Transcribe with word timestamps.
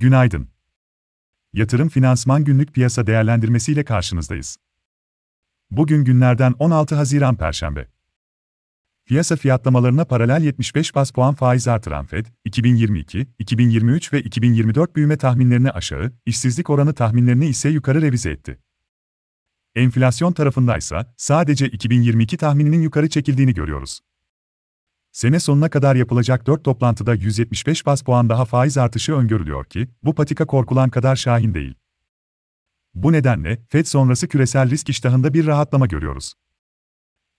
Günaydın. 0.00 0.48
Yatırım 1.52 1.88
Finansman 1.88 2.44
Günlük 2.44 2.74
Piyasa 2.74 3.06
Değerlendirmesi 3.06 3.72
ile 3.72 3.84
karşınızdayız. 3.84 4.56
Bugün 5.70 6.04
günlerden 6.04 6.54
16 6.58 6.94
Haziran 6.94 7.36
Perşembe. 7.36 7.88
Piyasa 9.06 9.36
fiyatlamalarına 9.36 10.04
paralel 10.04 10.42
75 10.42 10.94
bas 10.94 11.10
puan 11.10 11.34
faiz 11.34 11.68
artıran 11.68 12.06
Fed, 12.06 12.26
2022, 12.44 13.26
2023 13.38 14.12
ve 14.12 14.22
2024 14.22 14.96
büyüme 14.96 15.16
tahminlerini 15.16 15.70
aşağı, 15.70 16.12
işsizlik 16.26 16.70
oranı 16.70 16.94
tahminlerini 16.94 17.46
ise 17.46 17.68
yukarı 17.68 18.02
revize 18.02 18.30
etti. 18.30 18.58
Enflasyon 19.74 20.32
tarafındaysa 20.32 21.14
sadece 21.16 21.68
2022 21.68 22.36
tahmininin 22.36 22.82
yukarı 22.82 23.08
çekildiğini 23.08 23.54
görüyoruz. 23.54 24.00
Sene 25.12 25.40
sonuna 25.40 25.70
kadar 25.70 25.96
yapılacak 25.96 26.46
4 26.46 26.64
toplantıda 26.64 27.14
175 27.14 27.86
bas 27.86 28.02
puan 28.02 28.28
daha 28.28 28.44
faiz 28.44 28.78
artışı 28.78 29.14
öngörülüyor 29.14 29.64
ki, 29.64 29.88
bu 30.02 30.14
patika 30.14 30.46
korkulan 30.46 30.90
kadar 30.90 31.16
şahin 31.16 31.54
değil. 31.54 31.74
Bu 32.94 33.12
nedenle, 33.12 33.58
FED 33.68 33.86
sonrası 33.86 34.28
küresel 34.28 34.70
risk 34.70 34.88
iştahında 34.88 35.34
bir 35.34 35.46
rahatlama 35.46 35.86
görüyoruz. 35.86 36.34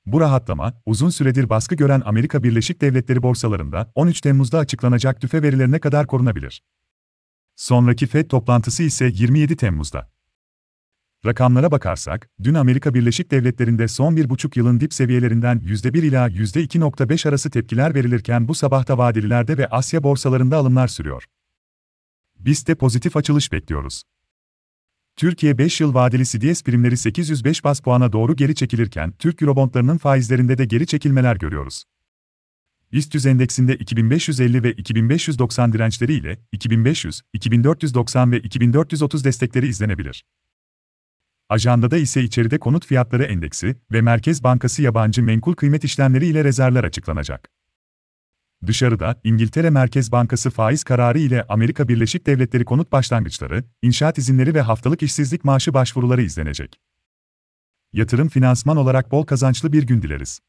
Bu 0.05 0.21
rahatlama, 0.21 0.81
uzun 0.85 1.09
süredir 1.09 1.49
baskı 1.49 1.75
gören 1.75 2.01
Amerika 2.05 2.43
Birleşik 2.43 2.81
Devletleri 2.81 3.23
borsalarında 3.23 3.91
13 3.95 4.21
Temmuz'da 4.21 4.59
açıklanacak 4.59 5.21
tüfe 5.21 5.43
verilerine 5.43 5.79
kadar 5.79 6.07
korunabilir. 6.07 6.63
Sonraki 7.55 8.07
FED 8.07 8.29
toplantısı 8.29 8.83
ise 8.83 9.05
27 9.13 9.55
Temmuz'da. 9.55 10.11
Rakamlara 11.25 11.71
bakarsak, 11.71 12.29
dün 12.43 12.53
Amerika 12.53 12.93
Birleşik 12.93 13.31
Devletleri'nde 13.31 13.87
son 13.87 14.15
bir 14.15 14.29
buçuk 14.29 14.57
yılın 14.57 14.79
dip 14.79 14.93
seviyelerinden 14.93 15.59
%1 15.59 16.05
ila 16.05 16.27
%2.5 16.27 17.29
arası 17.29 17.49
tepkiler 17.49 17.95
verilirken 17.95 18.47
bu 18.47 18.55
sabahta 18.55 18.97
vadelilerde 18.97 19.57
ve 19.57 19.67
Asya 19.67 20.03
borsalarında 20.03 20.57
alımlar 20.57 20.87
sürüyor. 20.87 21.25
Biz 22.39 22.67
de 22.67 22.75
pozitif 22.75 23.17
açılış 23.17 23.51
bekliyoruz. 23.51 24.03
Türkiye 25.15 25.57
5 25.57 25.81
yıl 25.81 25.93
vadeli 25.93 26.25
CDS 26.25 26.63
primleri 26.63 26.97
805 26.97 27.63
bas 27.63 27.79
puana 27.79 28.13
doğru 28.13 28.35
geri 28.35 28.55
çekilirken 28.55 29.11
Türk 29.11 29.41
Eurobondlarının 29.41 29.97
faizlerinde 29.97 30.57
de 30.57 30.65
geri 30.65 30.87
çekilmeler 30.87 31.35
görüyoruz. 31.35 31.83
BIST 32.91 33.25
endeksinde 33.25 33.75
2550 33.75 34.63
ve 34.63 34.71
2590 34.71 35.73
dirençleri 35.73 36.13
ile 36.13 36.39
2500, 36.51 37.21
2490 37.33 38.31
ve 38.31 38.39
2430 38.39 39.25
destekleri 39.25 39.67
izlenebilir. 39.67 40.23
Ajandada 41.51 41.97
ise 41.97 42.23
içeride 42.23 42.59
konut 42.59 42.85
fiyatları 42.85 43.23
endeksi 43.23 43.75
ve 43.91 44.01
Merkez 44.01 44.43
Bankası 44.43 44.81
yabancı 44.81 45.23
menkul 45.23 45.53
kıymet 45.53 45.83
işlemleri 45.83 46.25
ile 46.25 46.43
rezervler 46.43 46.83
açıklanacak. 46.83 47.49
Dışarıda, 48.67 49.21
İngiltere 49.23 49.69
Merkez 49.69 50.11
Bankası 50.11 50.49
faiz 50.49 50.83
kararı 50.83 51.19
ile 51.19 51.45
Amerika 51.49 51.87
Birleşik 51.87 52.27
Devletleri 52.27 52.65
konut 52.65 52.91
başlangıçları, 52.91 53.63
inşaat 53.81 54.17
izinleri 54.17 54.53
ve 54.53 54.61
haftalık 54.61 55.03
işsizlik 55.03 55.43
maaşı 55.43 55.73
başvuruları 55.73 56.21
izlenecek. 56.21 56.79
Yatırım 57.93 58.29
finansman 58.29 58.77
olarak 58.77 59.11
bol 59.11 59.25
kazançlı 59.25 59.73
bir 59.73 59.83
gün 59.83 60.01
dileriz. 60.01 60.39